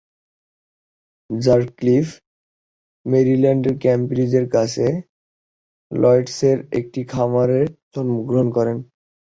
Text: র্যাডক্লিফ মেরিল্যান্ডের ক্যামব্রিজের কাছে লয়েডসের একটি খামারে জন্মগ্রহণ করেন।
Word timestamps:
র্যাডক্লিফ 1.29 2.07
মেরিল্যান্ডের 3.05 3.75
ক্যামব্রিজের 3.83 4.45
কাছে 4.55 4.85
লয়েডসের 5.91 6.57
একটি 6.79 7.01
খামারে 7.11 7.59
জন্মগ্রহণ 7.93 8.47
করেন। 8.57 8.77